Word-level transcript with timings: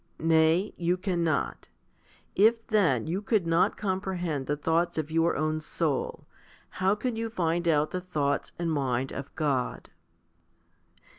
Nay, 0.17 0.73
you 0.77 0.97
cannot. 0.97 1.67
If 2.35 2.65
then 2.65 3.05
you 3.05 3.21
could 3.21 3.45
not 3.45 3.77
comprehend 3.77 4.47
the 4.47 4.57
thoughts 4.57 4.97
of 4.97 5.11
your 5.11 5.35
own 5.35 5.59
soul, 5.61 6.25
how 6.81 6.95
can 6.95 7.15
you 7.15 7.29
find 7.29 7.67
out 7.67 7.91
the 7.91 8.01
thoughts 8.01 8.51
and 8.57 8.71
mind 8.71 9.11
of 9.11 9.35
God 9.35 9.91